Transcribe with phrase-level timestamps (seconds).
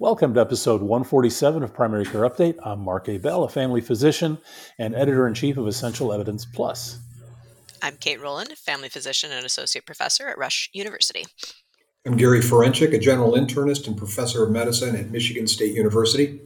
[0.00, 2.56] Welcome to episode 147 of Primary Care Update.
[2.64, 4.38] I'm Mark Ebell, a family physician
[4.78, 6.98] and editor in chief of Essential Evidence Plus.
[7.82, 11.26] I'm Kate Rowland, family physician and associate professor at Rush University.
[12.06, 16.40] I'm Gary Ferenchick, a general internist and professor of medicine at Michigan State University.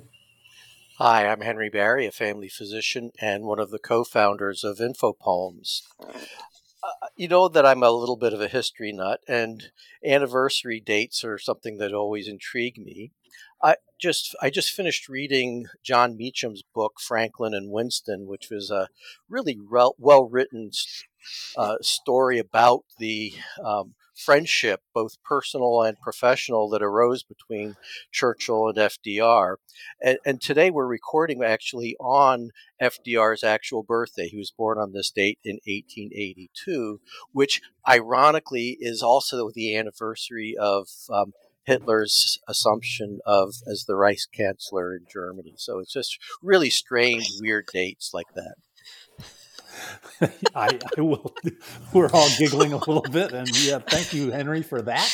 [0.99, 5.83] Hi, I'm Henry Barry, a family physician and one of the co founders of InfoPoems.
[6.03, 9.71] Uh, you know that I'm a little bit of a history nut, and
[10.05, 13.13] anniversary dates are something that always intrigue me.
[13.65, 18.89] I just I just finished reading Jon Meacham's book Franklin and Winston, which was a
[19.29, 19.59] really
[19.99, 20.71] well written
[21.57, 23.33] uh, story about the
[23.65, 27.77] um, friendship, both personal and professional, that arose between
[28.13, 29.57] Churchill and FDR.
[30.03, 34.29] And, and, today we're recording actually on FDR's actual birthday.
[34.29, 37.01] He was born on this date in 1882,
[37.33, 41.33] which ironically is also the anniversary of um,
[41.65, 45.55] Hitler's assumption of as the Reichskanzler in Germany.
[45.57, 48.55] So it's just really strange, weird dates like that.
[50.55, 51.35] I, I, will.
[51.93, 55.11] We're all giggling a little bit, and yeah, thank you, Henry, for that.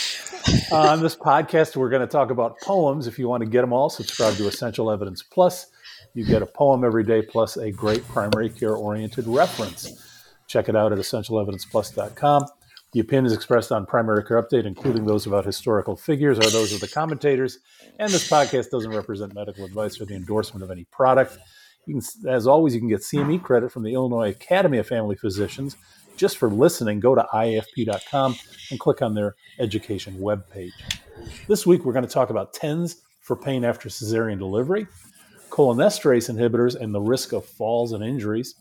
[0.70, 3.06] Uh, on this podcast, we're going to talk about poems.
[3.06, 5.66] If you want to get them all, subscribe to Essential Evidence Plus.
[6.14, 9.90] You get a poem every day plus a great primary care oriented reference.
[10.46, 12.46] Check it out at essentialevidenceplus.com.
[12.92, 16.80] The opinions expressed on Primary Care Update, including those about historical figures, are those of
[16.80, 17.60] the commentators,
[18.00, 21.38] and this podcast doesn't represent medical advice or the endorsement of any product.
[21.84, 25.76] Can, as always, you can get CME credit from the Illinois Academy of Family Physicians.
[26.16, 28.34] Just for listening, go to iafp.com
[28.72, 30.72] and click on their education webpage.
[31.46, 34.88] This week, we're going to talk about TENS for pain after cesarean delivery,
[35.50, 38.56] cholinesterase inhibitors and the risk of falls and injuries,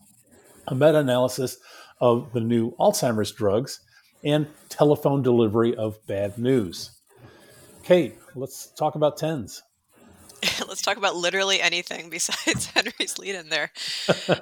[0.68, 1.58] a meta analysis
[2.00, 3.80] of the new Alzheimer's drugs,
[4.24, 6.92] and telephone delivery of bad news.
[7.84, 9.64] Kate, let's talk about tens.
[10.68, 13.72] Let's talk about literally anything besides Henry's lead in there.
[14.30, 14.36] uh,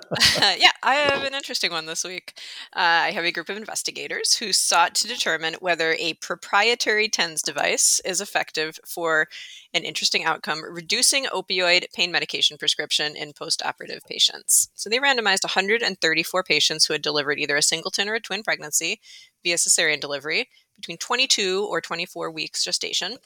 [0.57, 2.33] yeah, I have an interesting one this week.
[2.75, 7.41] Uh, I have a group of investigators who sought to determine whether a proprietary TENS
[7.41, 9.27] device is effective for
[9.73, 14.69] an interesting outcome reducing opioid pain medication prescription in post operative patients.
[14.75, 18.99] So they randomized 134 patients who had delivered either a singleton or a twin pregnancy
[19.43, 23.17] via cesarean delivery between 22 or 24 weeks gestation.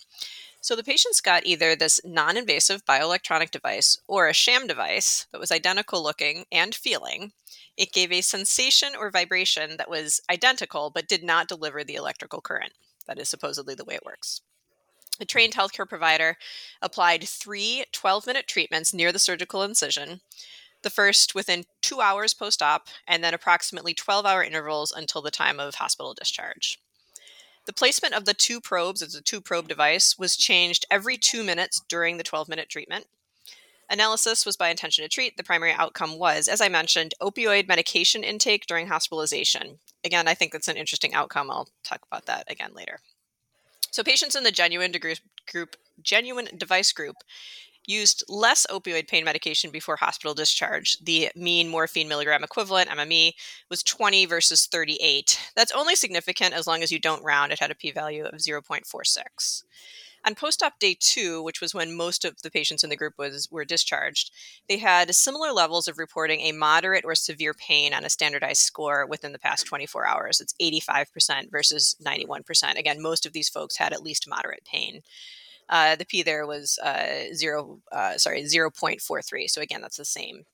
[0.62, 5.40] So the patients got either this non invasive bioelectronic device or a sham device that
[5.40, 7.34] was identical looking and feeling.
[7.78, 12.42] It gave a sensation or vibration that was identical but did not deliver the electrical
[12.42, 12.74] current.
[13.08, 14.42] That is supposedly the way it works.
[15.20, 16.38] A trained healthcare provider
[16.82, 20.22] applied three 12 minute treatments near the surgical incision.
[20.84, 25.32] The first within two hours post op, and then approximately 12 hour intervals until the
[25.32, 26.80] time of hospital discharge.
[27.66, 31.44] The placement of the two probes, as a two probe device, was changed every two
[31.44, 33.06] minutes during the 12 minute treatment.
[33.90, 35.36] Analysis was by intention to treat.
[35.36, 39.80] The primary outcome was, as I mentioned, opioid medication intake during hospitalization.
[40.04, 41.52] Again, I think that's an interesting outcome.
[41.52, 43.00] I'll talk about that again later.
[43.92, 44.94] So, patients in the genuine
[45.52, 47.18] group, genuine device group
[47.88, 50.98] used less opioid pain medication before hospital discharge.
[51.00, 53.34] The mean morphine milligram equivalent, MME,
[53.70, 55.40] was 20 versus 38.
[55.56, 57.52] That's only significant as long as you don't round.
[57.52, 59.64] It had a p value of 0.46.
[60.24, 63.50] On post-op day two, which was when most of the patients in the group was
[63.50, 64.32] were discharged,
[64.70, 69.08] they had similar levels of reporting a moderate or severe pain on a standardized score
[69.08, 70.40] within the past 24 hours.
[70.40, 72.78] It's 85% versus 91%.
[72.78, 75.02] Again, most of these folks had at least moderate pain.
[75.72, 79.48] Uh, the p there was uh, zero, uh, sorry, zero point four three.
[79.48, 80.46] So again, that's the same.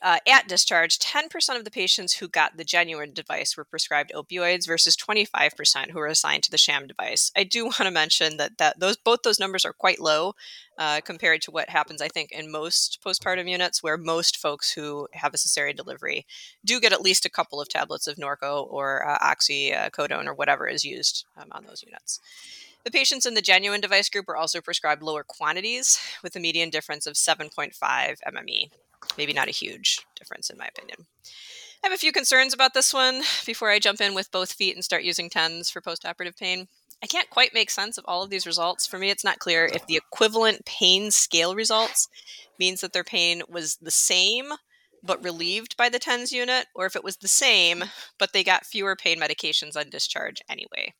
[0.00, 4.64] Uh, at discharge, 10% of the patients who got the genuine device were prescribed opioids
[4.64, 7.32] versus 25% who were assigned to the sham device.
[7.36, 10.34] I do want to mention that, that those both those numbers are quite low
[10.78, 15.08] uh, compared to what happens, I think, in most postpartum units, where most folks who
[15.14, 16.26] have a cesarean delivery
[16.64, 20.68] do get at least a couple of tablets of Norco or uh, oxycodone or whatever
[20.68, 22.20] is used um, on those units.
[22.88, 26.70] The patients in the genuine device group were also prescribed lower quantities with a median
[26.70, 28.70] difference of 7.5 MME.
[29.18, 31.04] Maybe not a huge difference, in my opinion.
[31.84, 34.74] I have a few concerns about this one before I jump in with both feet
[34.74, 36.66] and start using TENS for postoperative pain.
[37.02, 38.86] I can't quite make sense of all of these results.
[38.86, 42.08] For me, it's not clear if the equivalent pain scale results
[42.58, 44.54] means that their pain was the same
[45.02, 47.84] but relieved by the TENS unit, or if it was the same
[48.18, 50.94] but they got fewer pain medications on discharge anyway.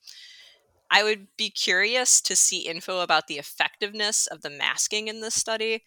[0.90, 5.34] I would be curious to see info about the effectiveness of the masking in this
[5.34, 5.84] study,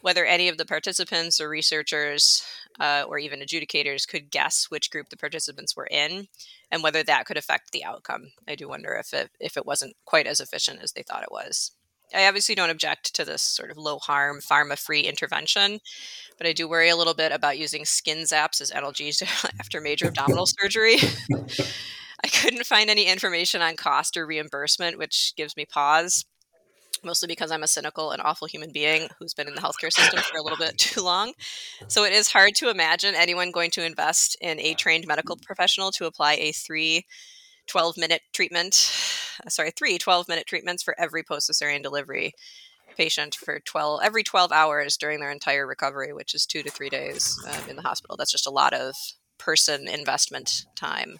[0.00, 2.44] whether any of the participants or researchers
[2.78, 6.28] uh, or even adjudicators could guess which group the participants were in
[6.70, 8.32] and whether that could affect the outcome.
[8.46, 11.32] I do wonder if it, if it wasn't quite as efficient as they thought it
[11.32, 11.72] was.
[12.14, 15.80] I obviously don't object to this sort of low harm, pharma free intervention,
[16.38, 19.28] but I do worry a little bit about using skin zaps as analgesia
[19.60, 20.98] after major abdominal surgery.
[22.24, 26.24] I couldn't find any information on cost or reimbursement, which gives me pause,
[27.04, 30.20] mostly because I'm a cynical and awful human being who's been in the healthcare system
[30.20, 31.34] for a little bit too long.
[31.86, 35.90] So it is hard to imagine anyone going to invest in a trained medical professional
[35.92, 37.04] to apply a three
[37.66, 38.72] 12 minute treatment,
[39.48, 42.32] sorry, three 12 minute treatments for every post cesarean delivery
[42.96, 46.88] patient for 12 every 12 hours during their entire recovery which is two to three
[46.88, 48.94] days um, in the hospital that's just a lot of
[49.36, 51.18] person investment time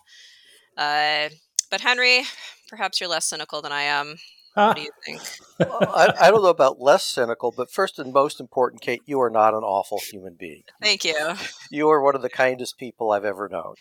[0.77, 1.29] uh,
[1.71, 2.23] but henry
[2.69, 4.17] perhaps you're less cynical than i am
[4.55, 5.21] what do you think
[5.59, 9.21] well, I, I, don't know about less cynical but first and most important kate you
[9.21, 11.35] are not an awful human being thank you
[11.71, 13.75] you are one of the kindest people i've ever known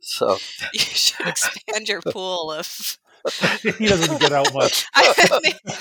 [0.00, 0.36] so
[0.72, 2.98] you should expand your pool of
[3.62, 4.84] he doesn't get out much.
[4.94, 5.14] I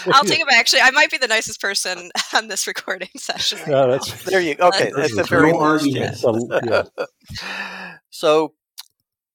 [0.05, 0.59] will take it back.
[0.59, 3.59] Actually, I might be the nicest person on this recording session.
[3.59, 4.69] Right no, that's, there you go.
[4.69, 6.17] Okay, that's a very argument.
[6.17, 6.83] So, yeah.
[8.09, 8.53] so,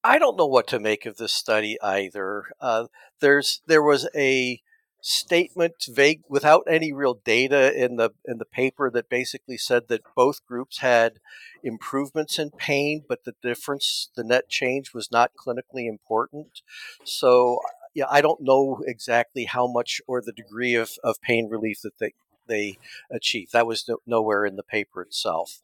[0.05, 2.45] I don't know what to make of this study either.
[2.61, 2.87] Uh,
[3.21, 4.63] there's there was a
[5.01, 10.03] statement vague without any real data in the in the paper that basically said that
[10.17, 11.21] both groups had
[11.63, 16.63] improvements in pain but the difference the net change was not clinically important
[17.05, 17.61] so
[17.99, 21.99] yeah, I don't know exactly how much or the degree of, of pain relief that
[21.99, 22.13] they
[22.47, 22.79] they
[23.11, 23.51] achieve.
[23.51, 25.63] That was no, nowhere in the paper itself.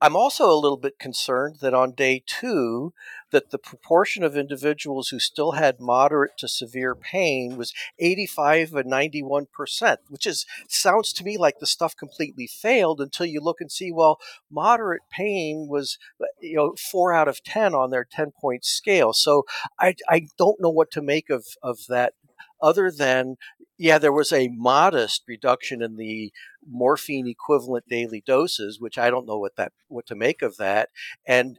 [0.00, 2.92] I'm also a little bit concerned that on day two,
[3.30, 8.90] that the proportion of individuals who still had moderate to severe pain was 85 and
[8.90, 13.60] 91 percent, which is sounds to me like the stuff completely failed until you look
[13.60, 14.20] and see, well,
[14.50, 19.14] moderate pain was uh, you know four out of 10 on their 10 point scale.
[19.14, 19.44] So
[19.80, 22.12] I, I don't know what to make of of that
[22.60, 23.36] other than
[23.78, 26.32] yeah, there was a modest reduction in the
[26.66, 30.88] morphine equivalent daily doses, which I don't know what that what to make of that,
[31.26, 31.58] and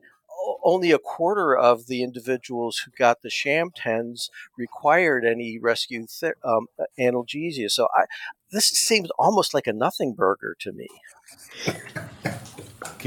[0.63, 6.33] only a quarter of the individuals who got the sham tens required any rescue th-
[6.43, 6.67] um,
[6.99, 7.69] analgesia.
[7.69, 8.05] So I,
[8.51, 10.87] this seems almost like a nothing burger to me.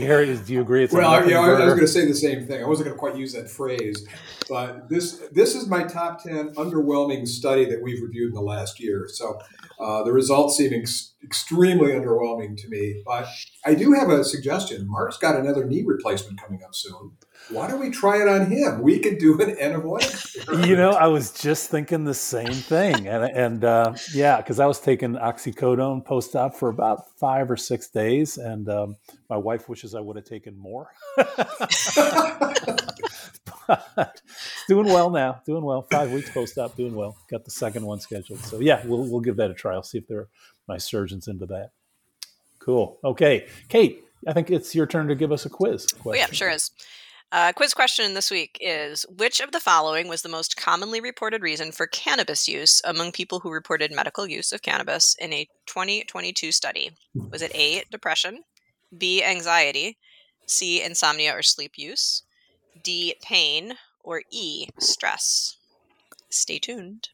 [0.01, 0.85] Gary, do you agree?
[0.85, 2.63] It's well, yeah, I was going to say the same thing.
[2.63, 4.07] I wasn't going to quite use that phrase,
[4.49, 8.81] but this this is my top ten underwhelming study that we've reviewed in the last
[8.81, 9.07] year.
[9.09, 9.39] So
[9.79, 13.03] uh, the results seem ex- extremely underwhelming to me.
[13.05, 13.29] But
[13.65, 14.89] I do have a suggestion.
[14.89, 17.13] Mark's got another knee replacement coming up soon
[17.51, 18.81] why don't we try it on him?
[18.83, 20.03] We could do an N of one.
[20.67, 24.67] you know, I was just thinking the same thing, and and uh, yeah, because I
[24.67, 28.97] was taking oxycodone post op for about five or six days, and um,
[29.29, 30.91] my wife wishes I would have taken more.
[33.97, 34.23] but
[34.69, 35.83] doing well now, doing well.
[35.91, 37.17] Five weeks post op, doing well.
[37.31, 39.75] Got the second one scheduled, so yeah, we'll we'll give that a try.
[39.75, 40.29] I'll see if there are
[40.69, 41.71] my surgeons into that.
[42.59, 42.99] Cool.
[43.03, 44.05] Okay, Kate.
[44.27, 45.87] I think it's your turn to give us a quiz.
[46.05, 46.71] Oh, yeah, sure is.
[47.33, 51.43] Uh, quiz question this week is Which of the following was the most commonly reported
[51.43, 56.51] reason for cannabis use among people who reported medical use of cannabis in a 2022
[56.51, 56.91] study?
[57.15, 58.43] Was it A, depression,
[58.97, 59.97] B, anxiety,
[60.47, 62.25] C, insomnia or sleep use,
[62.83, 65.57] D, pain, or E, stress?
[66.31, 67.11] Stay tuned.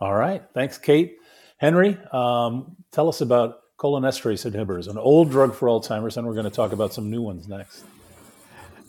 [0.00, 0.44] All right.
[0.54, 1.16] Thanks, Kate.
[1.56, 6.44] Henry, um, tell us about cholinesterase inhibitors, an old drug for Alzheimer's, and we're going
[6.44, 7.84] to talk about some new ones next.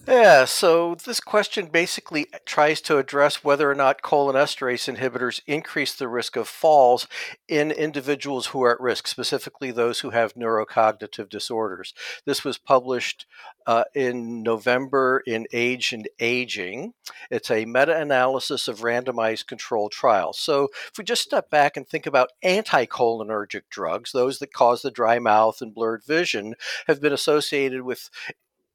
[0.05, 6.09] Yeah, so this question basically tries to address whether or not cholinesterase inhibitors increase the
[6.09, 7.07] risk of falls
[7.47, 11.93] in individuals who are at risk, specifically those who have neurocognitive disorders.
[12.25, 13.25] This was published
[13.65, 16.93] uh, in November in Age and Aging.
[17.31, 20.37] It's a meta analysis of randomized controlled trials.
[20.37, 24.91] So, if we just step back and think about anticholinergic drugs, those that cause the
[24.91, 26.55] dry mouth and blurred vision,
[26.87, 28.09] have been associated with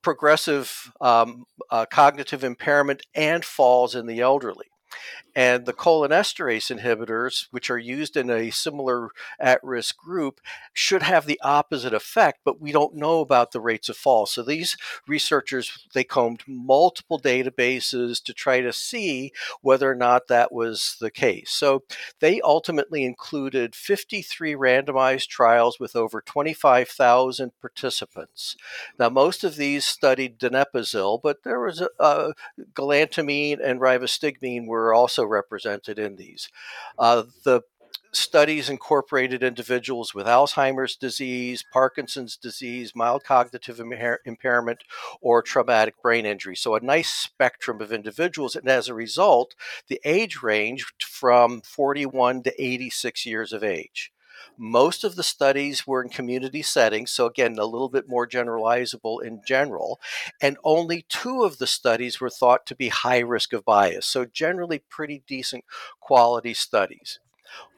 [0.02, 4.66] progressive um, uh, cognitive impairment and falls in the elderly.
[5.34, 10.40] And the cholinesterase inhibitors, which are used in a similar at risk group,
[10.72, 14.26] should have the opposite effect, but we don't know about the rates of fall.
[14.26, 14.76] So these
[15.06, 21.10] researchers, they combed multiple databases to try to see whether or not that was the
[21.10, 21.50] case.
[21.50, 21.84] So
[22.20, 28.56] they ultimately included 53 randomized trials with over 25,000 participants.
[28.98, 32.32] Now, most of these studied donepezil, but there was a, a
[32.72, 36.48] galantamine and rivastigmine were also represented in these.
[36.98, 37.62] Uh, the
[38.12, 44.84] studies incorporated individuals with Alzheimer's disease, Parkinson's disease, mild cognitive impair- impairment,
[45.20, 46.56] or traumatic brain injury.
[46.56, 48.56] So, a nice spectrum of individuals.
[48.56, 49.54] And as a result,
[49.88, 54.12] the age ranged from 41 to 86 years of age.
[54.56, 59.22] Most of the studies were in community settings, so again, a little bit more generalizable
[59.22, 60.00] in general.
[60.40, 64.24] And only two of the studies were thought to be high risk of bias, so
[64.24, 65.64] generally pretty decent
[66.00, 67.20] quality studies.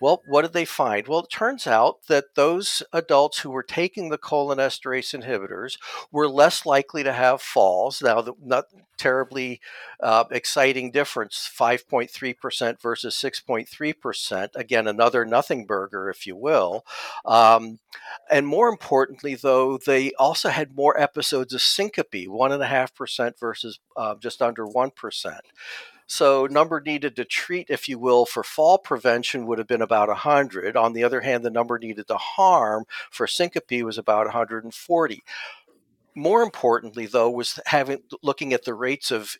[0.00, 1.06] Well, what did they find?
[1.06, 5.78] Well, it turns out that those adults who were taking the cholinesterase inhibitors
[6.10, 8.02] were less likely to have falls.
[8.02, 8.66] Now, not
[9.00, 9.60] terribly
[10.02, 14.48] uh, exciting difference 5.3% versus 6.3%.
[14.54, 16.84] Again, another nothing burger, if you will.
[17.24, 17.78] Um,
[18.30, 24.42] and more importantly, though, they also had more episodes of syncope 1.5% versus uh, just
[24.42, 25.38] under 1%.
[26.12, 30.08] So, number needed to treat, if you will, for fall prevention would have been about
[30.08, 30.76] 100.
[30.76, 35.22] On the other hand, the number needed to harm for syncope was about 140.
[36.16, 39.36] More importantly, though, was having looking at the rates of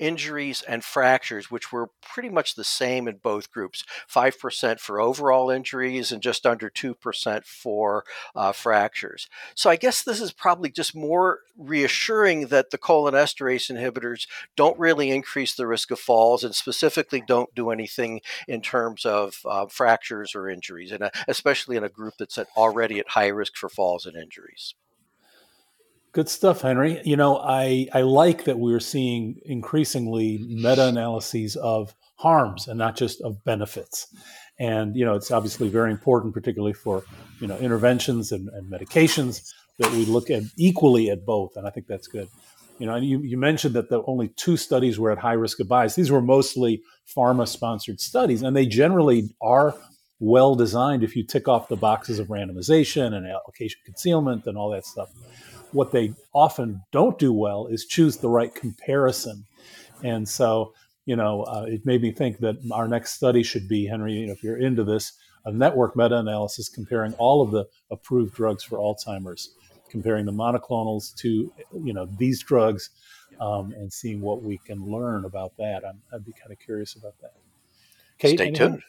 [0.00, 5.50] injuries and fractures, which were pretty much the same in both groups 5% for overall
[5.50, 8.04] injuries and just under 2% for
[8.34, 9.28] uh, fractures.
[9.54, 14.26] So I guess this is probably just more reassuring that the cholinesterase inhibitors
[14.56, 19.40] don't really increase the risk of falls and specifically don't do anything in terms of
[19.44, 23.28] uh, fractures or injuries, and uh, especially in a group that's at, already at high
[23.28, 24.74] risk for falls and injuries.
[26.12, 27.00] Good stuff, Henry.
[27.04, 32.96] You know, I, I like that we're seeing increasingly meta analyses of harms and not
[32.96, 34.08] just of benefits.
[34.58, 37.04] And, you know, it's obviously very important, particularly for,
[37.38, 41.56] you know, interventions and, and medications, that we look at equally at both.
[41.56, 42.28] And I think that's good.
[42.80, 45.60] You know, and you, you mentioned that the only two studies were at high risk
[45.60, 45.94] of bias.
[45.94, 46.82] These were mostly
[47.16, 49.74] pharma sponsored studies, and they generally are
[50.18, 54.70] well designed if you tick off the boxes of randomization and allocation concealment and all
[54.70, 55.10] that stuff
[55.72, 59.44] what they often don't do well is choose the right comparison.
[60.02, 60.72] And so,
[61.06, 64.26] you know, uh, it made me think that our next study should be, Henry, you
[64.26, 65.12] know, if you're into this,
[65.44, 69.54] a network meta analysis comparing all of the approved drugs for Alzheimer's,
[69.88, 72.90] comparing the monoclonals to, you know, these drugs
[73.40, 75.84] um, and seeing what we can learn about that.
[75.84, 77.32] i would be kind of curious about that.
[78.18, 78.82] Kate, Stay tuned.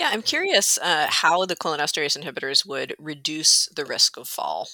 [0.00, 4.66] Yeah, I'm curious uh, how the cholinesterase inhibitors would reduce the risk of fall.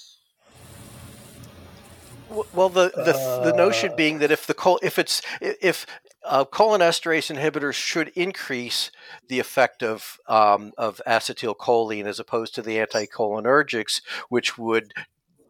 [2.31, 3.97] Well, the the, uh, the notion uh.
[3.97, 5.85] being that if the col- if it's if
[6.25, 8.93] uh, cholinesterase inhibitors should increase
[9.29, 14.93] the effect of um, of acetylcholine as opposed to the anticholinergics, which would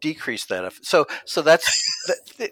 [0.01, 0.73] decrease that.
[0.81, 1.69] So so that's
[2.39, 2.51] it's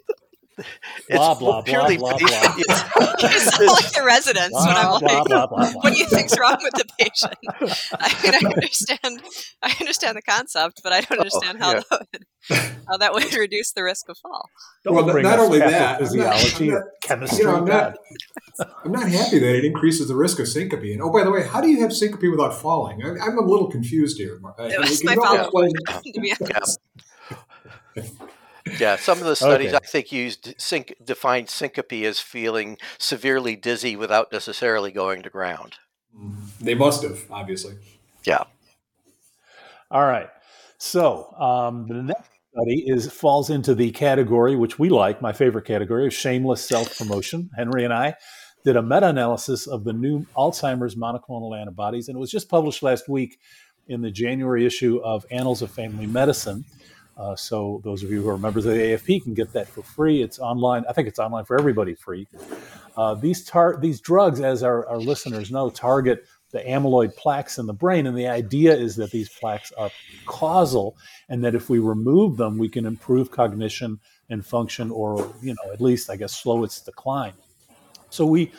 [1.11, 2.57] blah, blah, purely blah, blah, blah.
[2.57, 6.39] you sound like the residents blah, when I'm like, blah, blah, what do you think's
[6.39, 7.35] wrong with the patient?
[8.01, 9.23] I mean, I understand,
[9.63, 11.81] I understand the concept, but I don't oh, understand oh, how, yeah.
[11.91, 12.59] that would,
[12.89, 14.49] how that would reduce the risk of fall.
[14.85, 17.39] Don't well, not only that, physiology, not, chemistry.
[17.39, 17.97] You know, I'm, not,
[18.85, 20.83] I'm not happy that it increases the risk of syncope.
[20.83, 23.03] And oh, by the way, how do you have syncope without falling?
[23.03, 24.41] I, am a little confused here.
[24.59, 25.51] It was my fault.
[26.05, 26.81] To be honest
[28.79, 29.77] yeah, some of the studies okay.
[29.77, 35.77] I think used sync, defined syncope as feeling severely dizzy without necessarily going to ground.
[36.61, 37.75] They must have, obviously.
[38.25, 38.45] Yeah.
[39.91, 40.29] All right.
[40.79, 45.65] So um, the next study is falls into the category which we like, my favorite
[45.65, 47.51] category of shameless self promotion.
[47.57, 48.15] Henry and I
[48.65, 52.83] did a meta analysis of the new Alzheimer's monoclonal antibodies, and it was just published
[52.83, 53.39] last week
[53.89, 56.65] in the January issue of Annals of Family Medicine.
[57.17, 59.83] Uh, so those of you who are members of the AFP can get that for
[59.83, 60.23] free.
[60.23, 60.85] It's online.
[60.89, 62.27] I think it's online for everybody free.
[62.97, 67.67] Uh, these tar- these drugs, as our, our listeners know, target the amyloid plaques in
[67.67, 69.91] the brain, and the idea is that these plaques are
[70.27, 70.97] causal,
[71.29, 73.99] and that if we remove them, we can improve cognition
[74.31, 77.33] and function, or you know, at least I guess slow its decline.
[78.11, 78.53] So we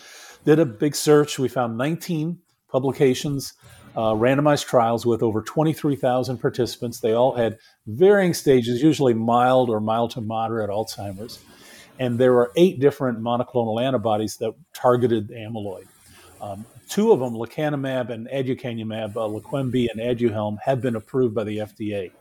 [0.43, 1.39] did a big search.
[1.39, 2.37] We found 19
[2.69, 3.53] publications
[3.95, 6.99] uh, randomized trials with over 23,000 participants.
[6.99, 11.39] They all had varying stages, usually mild or mild to moderate Alzheimer's.
[11.97, 15.87] And there were eight different monoclonal antibodies that targeted amyloid.
[16.41, 21.45] Um, two of them, lecanemab and aducanumab, uh, Leqembi and Aduhelm, have been approved by
[21.45, 22.11] the FDA.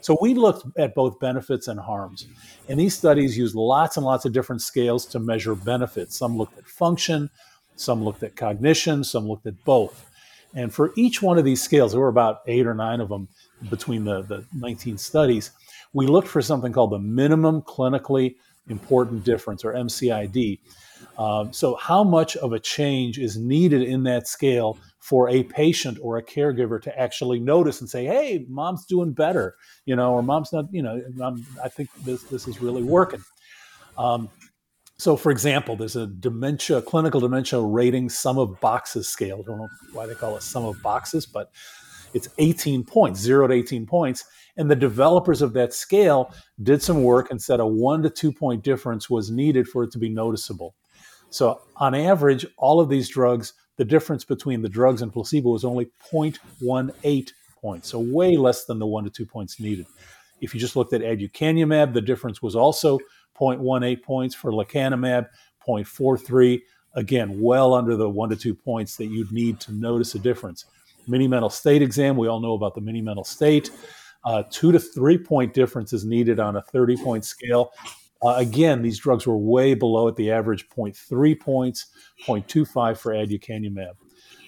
[0.00, 2.26] So we looked at both benefits and harms.
[2.68, 6.16] And these studies used lots and lots of different scales to measure benefits.
[6.16, 7.30] Some looked at function,
[7.76, 10.07] some looked at cognition, some looked at both.
[10.54, 13.28] And for each one of these scales, there were about eight or nine of them
[13.70, 15.50] between the, the 19 studies,
[15.92, 18.36] we looked for something called the minimum clinically
[18.70, 20.60] important difference, or MCID.
[21.18, 25.98] Um, so, how much of a change is needed in that scale for a patient
[26.02, 30.22] or a caregiver to actually notice and say, "Hey, mom's doing better," you know, or
[30.22, 31.00] "Mom's not," you know,
[31.62, 33.22] I think this this is really working.
[33.96, 34.28] Um,
[34.98, 39.40] so, for example, there's a dementia, clinical dementia rating sum of boxes scale.
[39.40, 41.52] I don't know why they call it sum of boxes, but
[42.14, 44.24] it's 18 points, zero to 18 points.
[44.56, 48.32] And the developers of that scale did some work and said a one to two
[48.32, 50.74] point difference was needed for it to be noticeable.
[51.30, 55.64] So, on average, all of these drugs, the difference between the drugs and placebo was
[55.64, 59.86] only 0.18 points, so way less than the one to two points needed.
[60.40, 62.98] If you just looked at aducanumab, the difference was also
[63.38, 65.26] 0.18 points for lecanemab,
[65.66, 66.60] 0.43.
[66.94, 70.64] Again, well under the one to two points that you'd need to notice a difference.
[71.06, 73.70] Mini mental state exam, we all know about the mini mental state.
[74.24, 77.72] Uh, two to three point difference is needed on a 30 point scale.
[78.20, 81.86] Uh, again, these drugs were way below at the average 0.3 points,
[82.26, 83.92] 0.25 for aducanumab.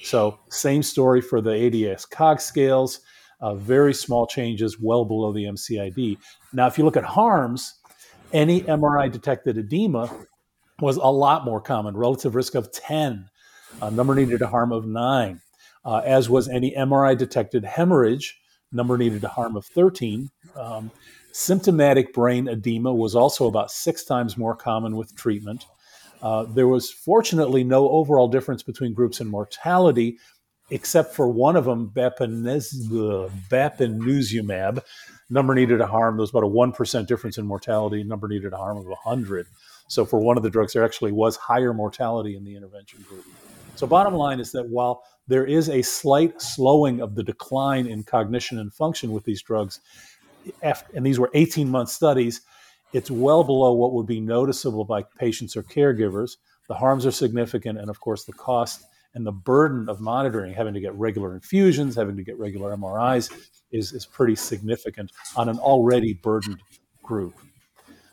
[0.03, 3.01] So, same story for the ADAS-Cog scales,
[3.41, 6.19] uh, very small changes, well below the MCID.
[6.53, 7.75] Now, if you look at harms,
[8.33, 10.11] any MRI detected edema
[10.81, 13.29] was a lot more common, relative risk of 10,
[13.81, 15.41] uh, number needed to harm of 9,
[15.85, 18.39] uh, as was any MRI detected hemorrhage,
[18.73, 20.31] number needed to harm of 13.
[20.57, 20.91] Um,
[21.33, 25.67] symptomatic brain edema was also about six times more common with treatment.
[26.23, 30.19] Uh, there was fortunately no overall difference between groups in mortality,
[30.71, 34.83] except for one of them, bapineuzumab,
[35.29, 38.57] number needed to harm, there was about a 1% difference in mortality, number needed to
[38.57, 39.47] harm of 100.
[39.89, 43.25] So for one of the drugs, there actually was higher mortality in the intervention group.
[43.75, 48.03] So bottom line is that while there is a slight slowing of the decline in
[48.03, 49.81] cognition and function with these drugs,
[50.63, 52.43] and these were 18 month studies,
[52.93, 56.37] it's well below what would be noticeable by patients or caregivers.
[56.69, 60.75] The harms are significant, and of course, the cost and the burden of monitoring, having
[60.75, 63.33] to get regular infusions, having to get regular MRIs,
[63.73, 66.61] is, is pretty significant on an already burdened
[67.03, 67.35] group.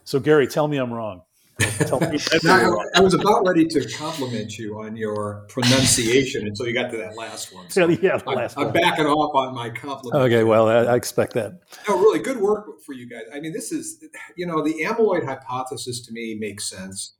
[0.04, 1.22] So, Gary, tell me I'm wrong.
[1.60, 1.68] Me
[2.44, 6.98] now, I was about ready to compliment you on your pronunciation until you got to
[6.98, 7.68] that last one.
[7.72, 10.24] So yeah, I'm, last I'm, backing off on my compliment.
[10.26, 11.60] Okay, well, I, I expect that.
[11.88, 13.24] No, really good work for you guys.
[13.34, 14.04] I mean, this is,
[14.36, 17.17] you know, the amyloid hypothesis to me makes sense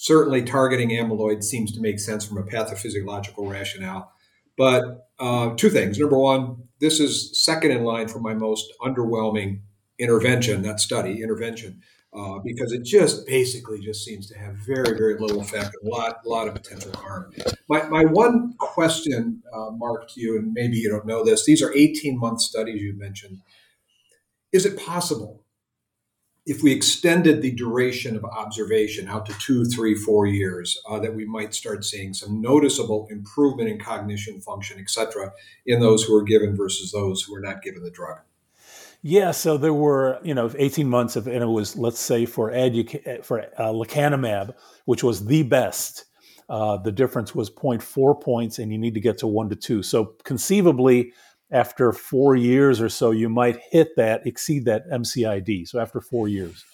[0.00, 4.10] certainly targeting amyloid seems to make sense from a pathophysiological rationale.
[4.56, 5.98] But uh, two things.
[5.98, 9.60] Number one, this is second in line for my most underwhelming
[9.98, 11.82] intervention, that study, intervention,
[12.14, 16.20] uh, because it just basically just seems to have very, very little effect, a lot,
[16.24, 17.30] a lot of potential harm.
[17.68, 21.62] My, my one question, uh, Mark, to you, and maybe you don't know this, these
[21.62, 23.42] are 18 month studies you mentioned.
[24.50, 25.44] Is it possible
[26.50, 31.14] if we extended the duration of observation out to two, three, four years, uh, that
[31.14, 35.30] we might start seeing some noticeable improvement in cognition, function, et cetera,
[35.64, 38.18] in those who are given versus those who are not given the drug.
[39.00, 42.50] Yeah, so there were, you know, 18 months of, and it was, let's say, for
[42.50, 44.52] edu- for uh, lecanemab,
[44.86, 46.06] which was the best.
[46.48, 49.84] Uh, the difference was 0.4 points, and you need to get to one to two.
[49.84, 51.12] So conceivably,
[51.52, 55.68] after four years or so, you might hit that, exceed that MCID.
[55.68, 56.64] So after four years.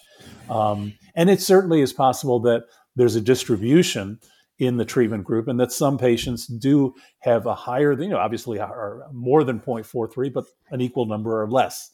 [0.49, 2.63] Um, and it certainly is possible that
[2.95, 4.19] there's a distribution
[4.59, 8.59] in the treatment group and that some patients do have a higher, you know, obviously
[8.59, 11.91] are more than 0.43, but an equal number or less.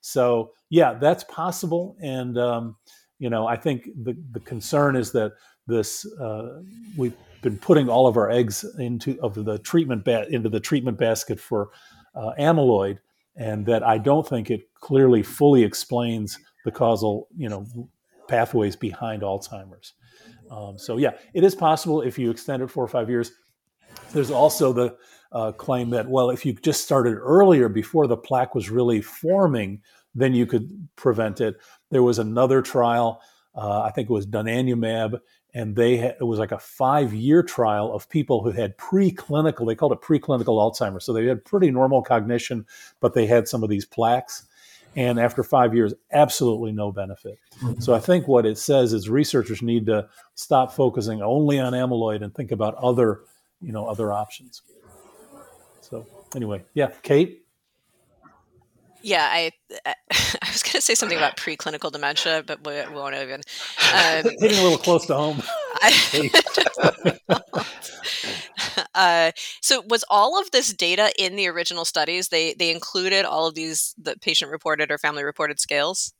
[0.00, 1.96] So yeah, that's possible.
[2.00, 2.76] And, um,
[3.18, 5.32] you know, I think the, the concern is that
[5.66, 6.62] this, uh,
[6.96, 10.98] we've been putting all of our eggs into of the treatment ba- into the treatment
[10.98, 11.70] basket for
[12.14, 12.98] uh, amyloid,
[13.36, 17.66] and that I don't think it clearly fully explains the causal, you know,
[18.28, 19.94] pathways behind Alzheimer's.
[20.50, 23.32] Um, so yeah, it is possible if you extend it four or five years.
[24.12, 24.96] There's also the
[25.32, 29.82] uh, claim that well, if you just started earlier before the plaque was really forming,
[30.14, 31.56] then you could prevent it.
[31.90, 33.20] There was another trial,
[33.54, 35.20] uh, I think it was donanemab,
[35.54, 39.66] and they had, it was like a five year trial of people who had preclinical
[39.66, 41.04] they called it preclinical alzheimer's.
[41.04, 42.66] So they had pretty normal cognition
[43.00, 44.44] but they had some of these plaques.
[44.96, 47.38] And after five years absolutely no benefit.
[47.60, 47.80] Mm-hmm.
[47.80, 52.22] so i think what it says is researchers need to stop focusing only on amyloid
[52.22, 53.20] and think about other
[53.60, 54.62] you know other options.
[55.80, 57.44] So anyway yeah kate
[59.08, 59.52] yeah, I
[59.86, 59.94] I
[60.52, 63.40] was going to say something about preclinical dementia, but we, we won't even.
[63.94, 65.42] Um, Hitting a little close to home.
[68.94, 72.28] uh, so, was all of this data in the original studies?
[72.28, 76.12] They they included all of these the patient reported or family reported scales.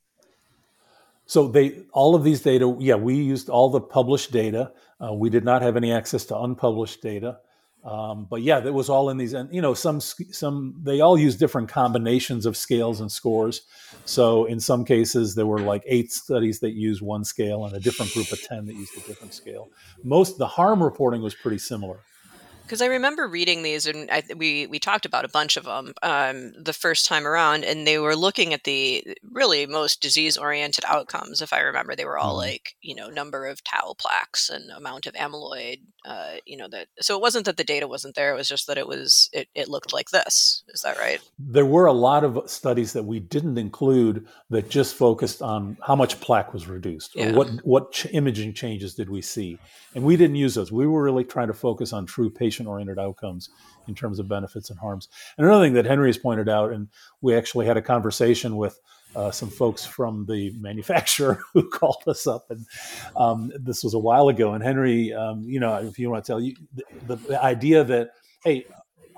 [1.25, 4.71] So they all of these data, yeah, we used all the published data.
[4.99, 7.37] Uh, we did not have any access to unpublished data.
[7.83, 11.17] Um, but yeah, that was all in these, and you know, some some they all
[11.17, 13.61] use different combinations of scales and scores.
[14.03, 17.79] So in some cases, there were like eight studies that used one scale, and a
[17.79, 19.69] different group of ten that used a different scale.
[20.03, 22.01] Most the harm reporting was pretty similar
[22.69, 25.91] because I remember reading these, and I, we we talked about a bunch of them
[26.03, 30.85] um, the first time around, and they were looking at the really most disease oriented
[30.87, 31.41] outcomes.
[31.41, 32.49] If I remember, they were all mm-hmm.
[32.51, 35.79] like you know number of tau plaques and amount of amyloid.
[36.05, 38.67] Uh, you know that so it wasn't that the data wasn't there; it was just
[38.67, 40.63] that it was it, it looked like this.
[40.69, 41.19] Is that right?
[41.39, 45.95] There were a lot of studies that we didn't include that just focused on how
[45.95, 47.31] much plaque was reduced or yeah.
[47.31, 49.57] what what ch- imaging changes did we see,
[49.95, 50.71] and we didn't use those.
[50.71, 53.49] We were really trying to focus on true patient patient oriented outcomes
[53.87, 55.07] in terms of benefits and harms.
[55.37, 56.89] And another thing that Henry has pointed out, and
[57.21, 58.79] we actually had a conversation with
[59.15, 62.65] uh, some folks from the manufacturer who called us up, and
[63.15, 64.53] um, this was a while ago.
[64.53, 66.55] And Henry, um, you know, if you want to tell you
[67.07, 68.11] the, the idea that
[68.43, 68.65] hey,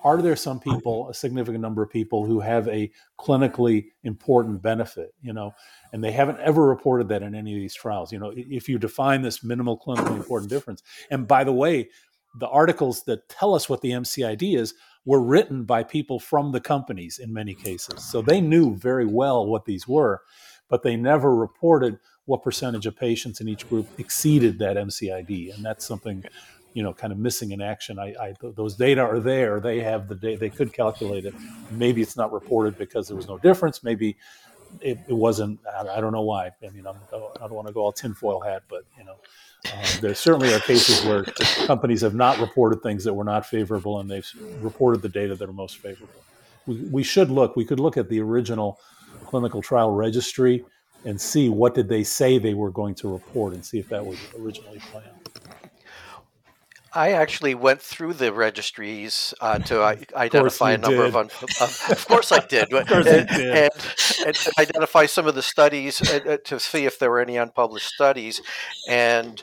[0.03, 5.13] are there some people, a significant number of people, who have a clinically important benefit,
[5.21, 5.53] you know,
[5.93, 8.11] and they haven't ever reported that in any of these trials.
[8.11, 11.89] You know, if you define this minimal clinically important difference, and by the way,
[12.35, 14.73] the articles that tell us what the MCID is
[15.05, 18.03] were written by people from the companies in many cases.
[18.03, 20.21] So they knew very well what these were,
[20.69, 25.55] but they never reported what percentage of patients in each group exceeded that MCID.
[25.55, 26.23] And that's something,
[26.73, 27.97] you know, kind of missing in action.
[27.97, 29.59] I, I those data are there.
[29.59, 30.37] They have the data.
[30.37, 31.33] They could calculate it.
[31.71, 33.83] Maybe it's not reported because there was no difference.
[33.83, 34.17] Maybe
[34.79, 35.59] it, it wasn't.
[35.67, 36.51] I, I, don't know why.
[36.63, 39.15] I mean, I'm, I don't want to go all tinfoil hat, but you know,
[39.67, 41.23] uh, there certainly are cases where
[41.65, 45.47] companies have not reported things that were not favorable and they've reported the data that
[45.47, 46.23] are most favorable.
[46.65, 48.79] We, we should look, we could look at the original
[49.25, 50.65] clinical trial registry
[51.05, 54.05] and see what did they say they were going to report and see if that
[54.05, 55.20] was originally planned.
[56.93, 59.81] I actually went through the registries uh, to
[60.15, 61.07] identify a number did.
[61.07, 61.15] of.
[61.15, 62.71] Un- uh, of course, I did.
[62.73, 63.29] and, did.
[63.29, 63.71] And,
[64.25, 67.89] and, identify some of the studies uh, uh, to see if there were any unpublished
[67.89, 68.41] studies,
[68.89, 69.41] and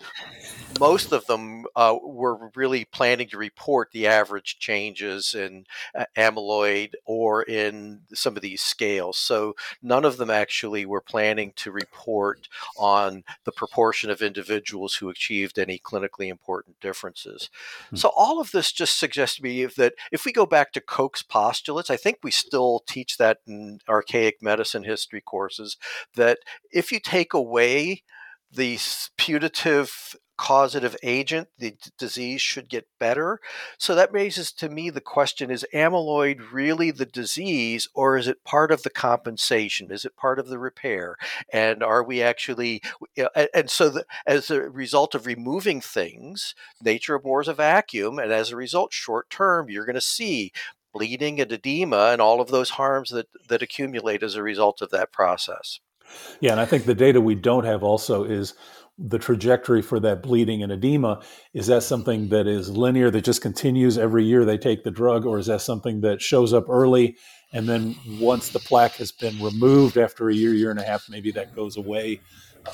[0.78, 5.64] most of them uh, were really planning to report the average changes in
[5.96, 9.16] uh, amyloid or in some of these scales.
[9.16, 15.08] So none of them actually were planning to report on the proportion of individuals who
[15.08, 17.37] achieved any clinically important differences.
[17.90, 17.96] Hmm.
[17.96, 21.22] So all of this just suggests to me that if we go back to Koch's
[21.22, 25.76] postulates, I think we still teach that in archaic medicine history courses,
[26.14, 26.38] that
[26.72, 28.02] if you take away
[28.50, 28.78] the
[29.16, 33.40] putative causative agent, the d- disease should get better.
[33.76, 38.44] So that raises to me the question is amyloid really the disease or is it
[38.44, 39.90] part of the compensation?
[39.90, 41.16] Is it part of the repair?
[41.52, 42.80] And are we actually,
[43.54, 48.18] and so the, as a result of removing things, nature abhors a vacuum.
[48.18, 50.52] And as a result, short term, you're going to see
[50.94, 54.90] bleeding and edema and all of those harms that, that accumulate as a result of
[54.90, 55.80] that process.
[56.40, 58.54] Yeah, and I think the data we don't have also is
[58.98, 61.22] the trajectory for that bleeding and edema
[61.54, 65.24] is that something that is linear that just continues every year they take the drug
[65.24, 67.16] or is that something that shows up early
[67.52, 71.08] and then once the plaque has been removed after a year year and a half
[71.08, 72.20] maybe that goes away?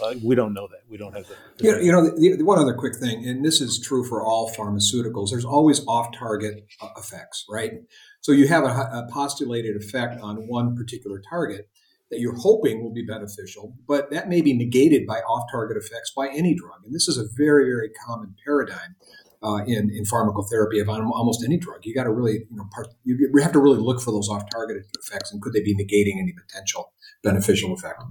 [0.03, 0.81] Uh, we don't know that.
[0.89, 3.61] We don't have that you, you know the, the, one other quick thing and this
[3.61, 7.73] is true for all pharmaceuticals there's always off-target uh, effects right?
[8.21, 11.69] So you have a, a postulated effect on one particular target
[12.15, 16.13] that you're hoping will be beneficial, but that may be negated by off target effects
[16.17, 16.79] by any drug.
[16.85, 18.97] And this is a very, very common paradigm.
[19.43, 22.87] Uh, in, in pharmacotherapy of almost any drug, you got to really, you know, part,
[23.05, 26.33] you have to really look for those off-target effects, and could they be negating any
[26.33, 28.03] potential beneficial effect?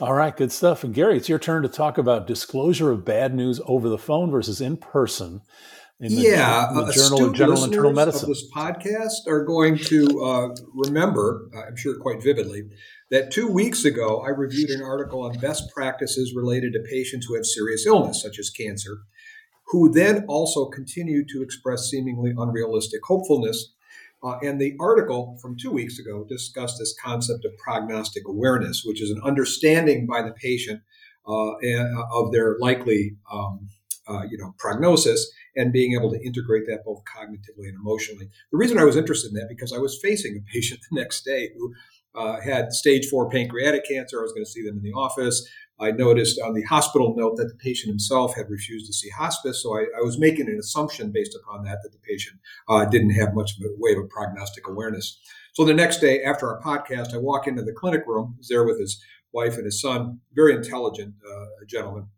[0.00, 0.84] All right, good stuff.
[0.84, 4.30] And Gary, it's your turn to talk about disclosure of bad news over the phone
[4.30, 5.42] versus in person
[6.00, 8.24] in the, yeah, the Journal of General Internal Medicine.
[8.24, 12.64] Of this podcast are going to uh, remember, uh, I'm sure quite vividly,
[13.10, 17.34] that two weeks ago I reviewed an article on best practices related to patients who
[17.34, 18.98] have serious illness, such as cancer,
[19.68, 23.72] who then also continue to express seemingly unrealistic hopefulness.
[24.22, 29.00] Uh, and the article from two weeks ago discussed this concept of prognostic awareness, which
[29.00, 30.82] is an understanding by the patient
[31.28, 31.52] uh,
[32.12, 33.68] of their likely um,
[34.08, 38.28] uh, you know, prognosis and being able to integrate that both cognitively and emotionally.
[38.52, 41.24] The reason I was interested in that because I was facing a patient the next
[41.24, 41.74] day who
[42.14, 44.18] uh, had stage four pancreatic cancer.
[44.18, 45.46] I was going to see them in the office.
[45.78, 49.62] I noticed on the hospital note that the patient himself had refused to see hospice,
[49.62, 53.10] so I, I was making an assumption based upon that that the patient uh, didn't
[53.10, 55.20] have much of a way of a prognostic awareness.
[55.52, 58.64] So the next day after our podcast, I walk into the clinic room, He's there
[58.64, 62.08] with his wife and his son, very intelligent uh, gentleman.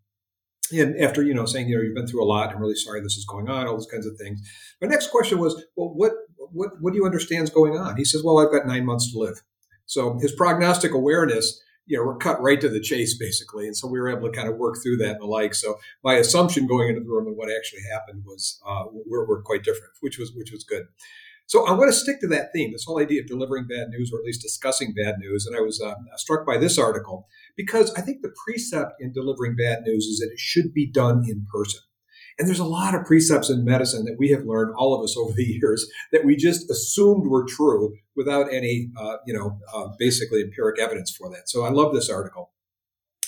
[0.73, 3.01] And after you know saying you know you've been through a lot, I'm really sorry
[3.01, 4.41] this is going on, all those kinds of things.
[4.81, 7.97] My next question was, well, what what what do you understand is going on?
[7.97, 9.43] He says, well, I've got nine months to live.
[9.87, 13.67] So his prognostic awareness you know, we're cut right to the chase basically.
[13.67, 15.55] And so we were able to kind of work through that and the like.
[15.55, 19.43] So my assumption going into the room and what actually happened was uh, we're, we're
[19.43, 20.85] quite different, which was which was good.
[21.47, 24.13] So I want to stick to that theme, this whole idea of delivering bad news
[24.13, 25.47] or at least discussing bad news.
[25.47, 27.27] And I was uh, struck by this article
[27.59, 31.25] because I think the precept in delivering bad news is that it should be done
[31.29, 31.81] in person.
[32.39, 35.17] And there's a lot of precepts in medicine that we have learned, all of us
[35.19, 39.89] over the years, that we just assumed were true without any, uh, you know, uh,
[39.99, 41.49] basically empiric evidence for that.
[41.49, 42.53] So I love this article.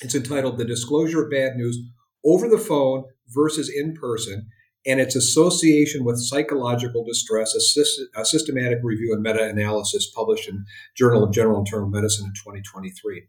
[0.00, 1.78] It's entitled "The Disclosure of Bad News
[2.24, 4.48] Over the Phone versus in Person."
[4.86, 10.48] And its association with psychological distress, a, syst- a systematic review and meta analysis published
[10.48, 10.64] in
[10.96, 13.24] Journal of General Internal Medicine in 2023.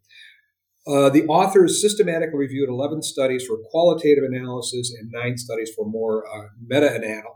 [0.88, 6.26] Uh, the authors systematically reviewed 11 studies for qualitative analysis and nine studies for more
[6.28, 6.92] uh, meta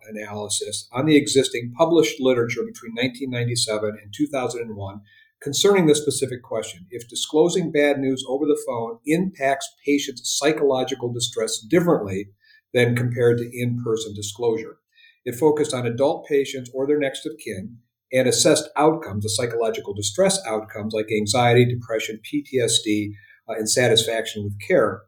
[0.09, 5.01] analysis on the existing published literature between 1997 and 2001
[5.39, 6.87] concerning this specific question.
[6.89, 12.29] If disclosing bad news over the phone impacts patients' psychological distress differently
[12.73, 14.77] than compared to in person disclosure,
[15.23, 17.77] it focused on adult patients or their next of kin
[18.11, 23.11] and assessed outcomes, the psychological distress outcomes like anxiety, depression, PTSD
[23.47, 25.03] and satisfaction with care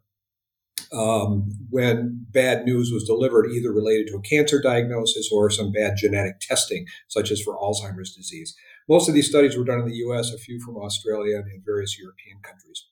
[0.94, 5.96] um, when bad news was delivered, either related to a cancer diagnosis or some bad
[5.98, 8.56] genetic testing, such as for Alzheimer's disease.
[8.88, 11.98] Most of these studies were done in the US, a few from Australia and various
[12.00, 12.86] European countries.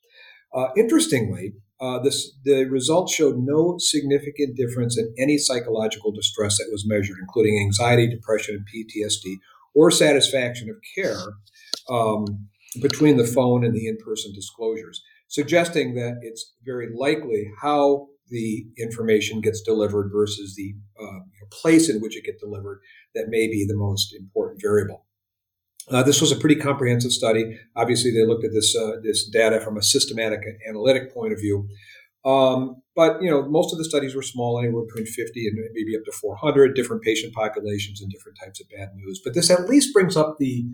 [0.53, 6.69] Uh, interestingly, uh, this, the results showed no significant difference in any psychological distress that
[6.71, 9.36] was measured, including anxiety, depression, and PTSD,
[9.73, 11.19] or satisfaction of care
[11.89, 12.25] um,
[12.81, 18.65] between the phone and the in person disclosures suggesting that it's very likely how the
[18.77, 21.19] information gets delivered versus the uh,
[21.51, 22.81] place in which it gets delivered
[23.13, 25.05] that may be the most important variable.
[25.91, 27.59] Uh, this was a pretty comprehensive study.
[27.75, 31.39] Obviously, they looked at this uh, this data from a systematic and analytic point of
[31.39, 31.67] view.
[32.25, 35.95] Um, but you know, most of the studies were small, anywhere between 50 and maybe
[35.95, 39.21] up to 400 different patient populations and different types of bad news.
[39.23, 40.65] But this at least brings up the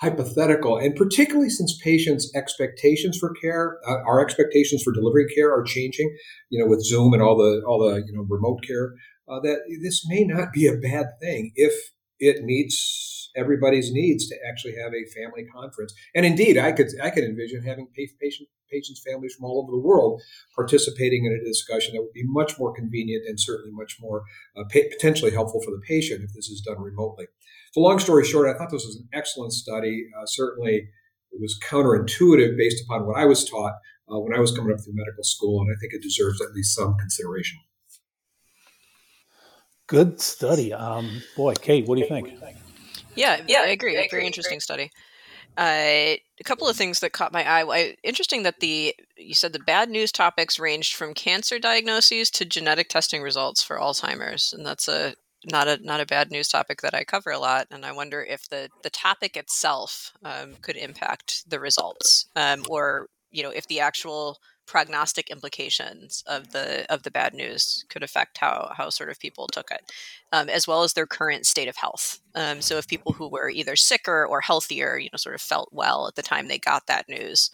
[0.00, 5.62] hypothetical, and particularly since patients' expectations for care, uh, our expectations for delivering care are
[5.62, 6.14] changing.
[6.50, 8.94] You know, with Zoom and all the all the you know remote care,
[9.28, 11.72] uh, that this may not be a bad thing if
[12.18, 15.92] it meets everybody's needs to actually have a family conference.
[16.14, 19.86] And indeed, I could I could envision having patient patients' families from all over the
[19.86, 20.20] world
[20.54, 24.24] participating in a discussion that would be much more convenient and certainly much more
[24.56, 27.26] uh, potentially helpful for the patient if this is done remotely.
[27.76, 30.06] So, long story short, I thought this was an excellent study.
[30.18, 30.88] Uh, certainly,
[31.30, 33.74] it was counterintuitive based upon what I was taught
[34.10, 36.54] uh, when I was coming up through medical school, and I think it deserves at
[36.54, 37.58] least some consideration.
[39.88, 40.72] Good study.
[40.72, 42.32] Um, boy, Kate, what do you think?
[43.14, 43.94] Yeah, yeah, I agree.
[43.98, 44.90] A very interesting study.
[45.58, 47.62] Uh, a couple of things that caught my eye.
[47.62, 52.46] I, interesting that the you said the bad news topics ranged from cancer diagnoses to
[52.46, 55.14] genetic testing results for Alzheimer's, and that's a
[55.46, 58.22] not a not a bad news topic that I cover a lot, and I wonder
[58.22, 63.66] if the the topic itself um, could impact the results, um, or you know, if
[63.68, 69.08] the actual prognostic implications of the of the bad news could affect how how sort
[69.10, 69.92] of people took it,
[70.32, 72.20] um, as well as their current state of health.
[72.34, 75.68] Um, so, if people who were either sicker or healthier, you know, sort of felt
[75.72, 77.50] well at the time they got that news,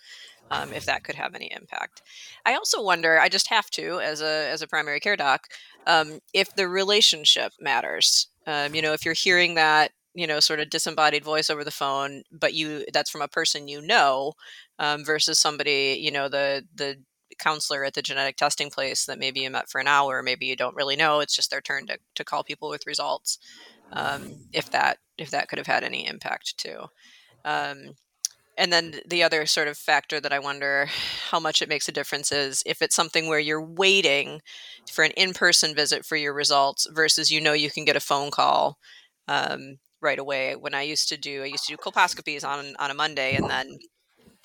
[0.52, 2.02] um, if that could have any impact.
[2.44, 3.18] I also wonder.
[3.18, 5.48] I just have to, as a as a primary care doc,
[5.86, 8.28] um, if the relationship matters.
[8.46, 11.70] Um, you know, if you're hearing that you know sort of disembodied voice over the
[11.70, 14.34] phone, but you that's from a person you know
[14.78, 16.98] um, versus somebody you know the the
[17.38, 20.54] counselor at the genetic testing place that maybe you met for an hour maybe you
[20.54, 23.38] don't really know it's just their turn to, to call people with results
[23.92, 26.84] um, if that if that could have had any impact too
[27.44, 27.94] um,
[28.58, 30.86] and then the other sort of factor that I wonder
[31.30, 34.42] how much it makes a difference is if it's something where you're waiting
[34.90, 38.30] for an in-person visit for your results versus you know you can get a phone
[38.30, 38.78] call
[39.28, 40.54] um, right away.
[40.54, 43.48] When I used to do, I used to do colposcopies on on a Monday, and
[43.48, 43.78] then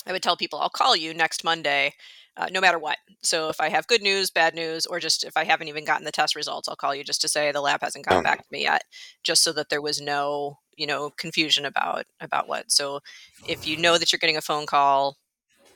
[0.06, 1.93] I would tell people I'll call you next Monday,
[2.38, 2.98] uh, no matter what.
[3.24, 6.06] So if I have good news, bad news, or just if I haven't even gotten
[6.06, 8.52] the test results, I'll call you just to say the lab hasn't gotten back to
[8.52, 8.84] me yet,
[9.24, 12.72] just so that there was no you know confusion about about what.
[12.72, 13.02] So
[13.48, 15.18] if you know that you're getting a phone call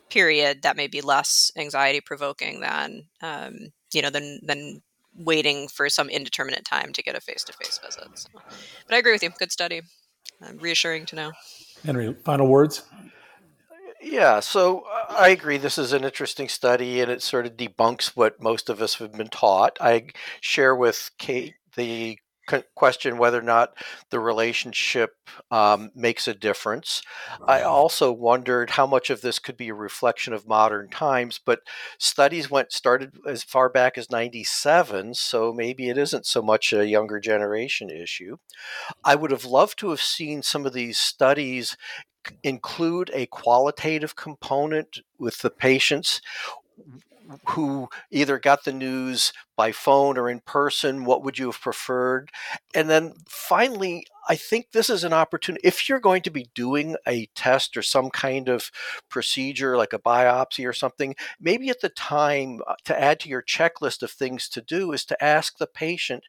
[0.10, 4.82] period that may be less anxiety provoking than um, you know than than
[5.18, 8.08] waiting for some indeterminate time to get a face-to-face visit.
[8.14, 9.30] So, but i agree with you.
[9.38, 9.82] Good study.
[10.42, 11.32] Uh, reassuring to know.
[11.84, 12.84] Henry final words?
[14.02, 15.58] Yeah, so I agree.
[15.58, 19.12] This is an interesting study, and it sort of debunks what most of us have
[19.12, 19.78] been taught.
[19.80, 20.08] I
[20.40, 22.18] share with Kate the
[22.76, 23.74] question whether or not
[24.10, 25.12] the relationship
[25.50, 27.02] um, makes a difference.
[27.48, 31.62] I also wondered how much of this could be a reflection of modern times, but
[31.98, 36.88] studies went started as far back as 97, so maybe it isn't so much a
[36.88, 38.38] younger generation issue.
[39.04, 41.78] I would have loved to have seen some of these studies
[42.44, 46.22] include a qualitative component with the patients
[47.50, 51.06] who either got the news by phone or in person?
[51.06, 52.30] What would you have preferred?
[52.74, 55.68] And then finally, I think this is an opportunity.
[55.68, 58.72] If you're going to be doing a test or some kind of
[59.10, 63.42] procedure like a biopsy or something, maybe at the time uh, to add to your
[63.42, 66.24] checklist of things to do is to ask the patient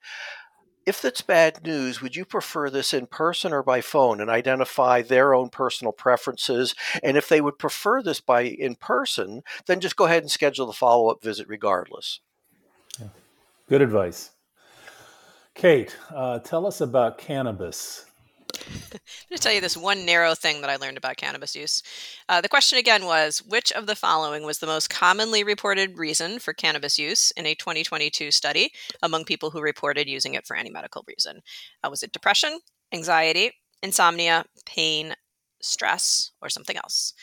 [0.86, 5.02] if that's bad news, would you prefer this in person or by phone and identify
[5.02, 6.74] their own personal preferences?
[7.02, 10.66] And if they would prefer this by in person, then just go ahead and schedule
[10.66, 12.20] the follow up visit regardless.
[12.98, 13.08] Yeah.
[13.68, 14.30] Good advice.
[15.54, 18.06] Kate, uh, tell us about cannabis.
[18.54, 21.82] I'm going to tell you this one narrow thing that I learned about cannabis use.
[22.28, 26.38] Uh, the question again was which of the following was the most commonly reported reason
[26.38, 30.70] for cannabis use in a 2022 study among people who reported using it for any
[30.70, 31.40] medical reason?
[31.82, 32.60] Uh, was it depression,
[32.92, 35.14] anxiety, insomnia, pain,
[35.60, 37.14] stress, or something else?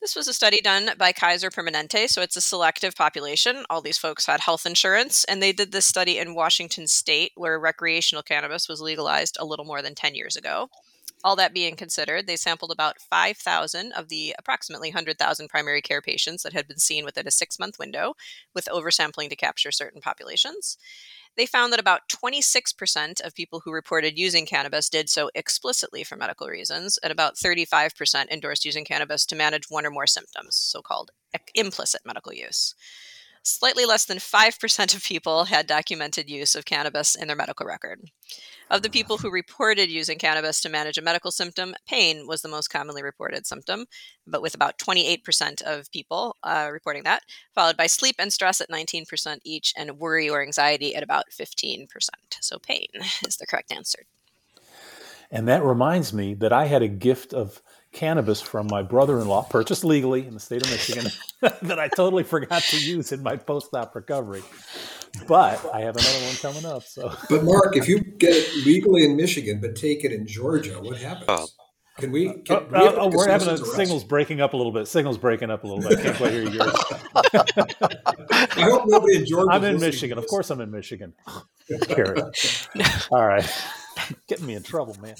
[0.00, 3.66] This was a study done by Kaiser Permanente, so it's a selective population.
[3.68, 7.60] All these folks had health insurance, and they did this study in Washington state, where
[7.60, 10.70] recreational cannabis was legalized a little more than 10 years ago.
[11.22, 16.44] All that being considered, they sampled about 5,000 of the approximately 100,000 primary care patients
[16.44, 18.14] that had been seen within a six month window,
[18.54, 20.78] with oversampling to capture certain populations
[21.40, 26.14] they found that about 26% of people who reported using cannabis did so explicitly for
[26.14, 30.82] medical reasons, and about 35% endorsed using cannabis to manage one or more symptoms, so
[30.82, 31.12] called
[31.54, 32.74] implicit medical use.
[33.50, 38.00] Slightly less than 5% of people had documented use of cannabis in their medical record.
[38.70, 42.48] Of the people who reported using cannabis to manage a medical symptom, pain was the
[42.48, 43.86] most commonly reported symptom,
[44.24, 48.70] but with about 28% of people uh, reporting that, followed by sleep and stress at
[48.70, 51.88] 19% each, and worry or anxiety at about 15%.
[52.40, 52.86] So, pain
[53.26, 54.06] is the correct answer.
[55.28, 59.84] And that reminds me that I had a gift of cannabis from my brother-in-law, purchased
[59.84, 61.10] legally in the state of Michigan,
[61.62, 64.42] that I totally forgot to use in my post-op recovery.
[65.26, 66.84] But I have another one coming up.
[66.84, 70.80] So, but Mark, if you get it legally in Michigan but take it in Georgia,
[70.80, 71.26] what happens?
[71.28, 71.46] Oh.
[71.98, 72.40] Can we?
[72.42, 74.88] Can, uh, we uh, oh, we're having a signals breaking up a little bit.
[74.88, 75.98] Signals breaking up a little bit.
[75.98, 76.60] I can't quite hear you.
[76.62, 79.50] I hope nobody in Georgia.
[79.50, 80.16] I'm in Michigan.
[80.16, 81.12] Of course, I'm in Michigan.
[83.10, 83.52] All right.
[84.26, 85.14] Getting me in trouble, man.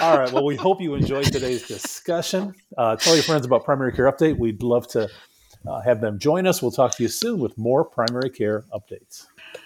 [0.00, 0.32] All right.
[0.32, 2.54] Well, we hope you enjoyed today's discussion.
[2.76, 4.38] Uh, tell your friends about Primary Care Update.
[4.38, 5.08] We'd love to
[5.66, 6.62] uh, have them join us.
[6.62, 9.26] We'll talk to you soon with more primary care updates.